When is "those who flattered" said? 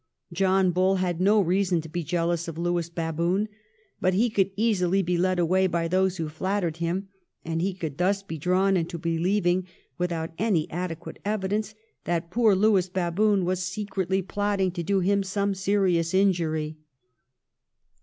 5.87-6.77